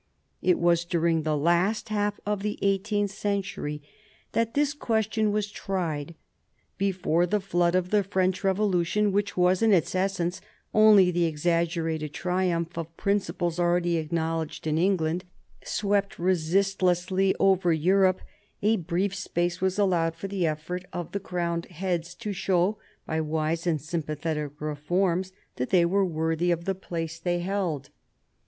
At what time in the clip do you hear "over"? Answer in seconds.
17.39-17.71